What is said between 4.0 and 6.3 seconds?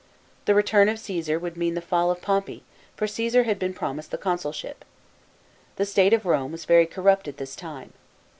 the consulship. The state of